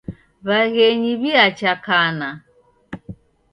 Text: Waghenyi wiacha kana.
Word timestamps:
Waghenyi 0.47 1.13
wiacha 1.21 1.71
kana. 1.85 2.29